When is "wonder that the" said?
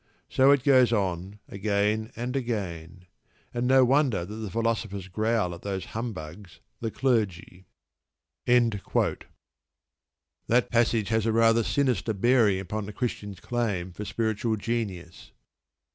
3.85-4.49